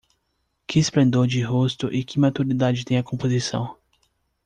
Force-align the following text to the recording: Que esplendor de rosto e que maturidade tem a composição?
Que 0.65 0.79
esplendor 0.79 1.27
de 1.27 1.43
rosto 1.45 1.93
e 1.93 2.03
que 2.03 2.19
maturidade 2.19 2.83
tem 2.83 2.97
a 2.97 3.03
composição? 3.03 3.77